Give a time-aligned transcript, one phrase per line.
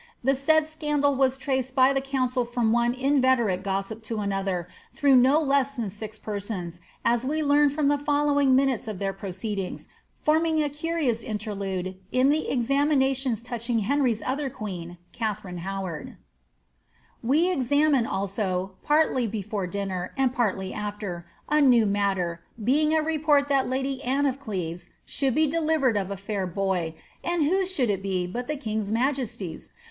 [0.23, 5.15] The said scandal was traced by the council from one inveterate gossip to another, through
[5.15, 9.13] no less than six persons, as we learn from the follow ing minute of their
[9.13, 16.15] proceedings, forming a curious interlude in the ex aminations touching Henry's other queen, Katharine Howard:—^
[17.21, 23.03] We examined, also, partly before dinner and partly after, a new nut ter, being a
[23.03, 27.43] report that the lady Anne of Cleves should be delivered of a fair boy, and
[27.43, 29.71] whose should it be but the king s majesty's